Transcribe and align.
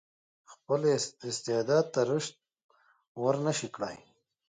خپل 0.51 0.81
استعداد 1.29 1.85
ته 1.93 2.01
رشد 2.09 2.35
ورنه 3.23 3.51
شي 3.57 3.67
کړای. 3.75 3.97